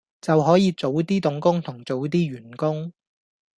[0.19, 2.91] 就可以早啲動工同早啲完工